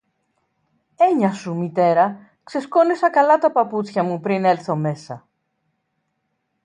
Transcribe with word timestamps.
Έννοια 0.97 1.33
σου, 1.33 1.53
Μητέρα, 1.55 2.17
ξεσκόνισα 2.43 3.09
καλά 3.09 3.37
τα 3.37 3.51
παπούτσια 3.51 4.03
μου 4.03 4.19
πριν 4.19 4.45
έλθω 4.45 4.75
μέσα. 4.75 5.27